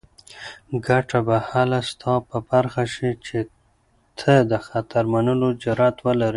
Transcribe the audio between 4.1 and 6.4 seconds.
ته د خطر منلو جرات ولرې.